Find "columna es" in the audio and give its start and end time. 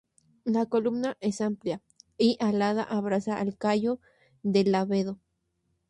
0.65-1.41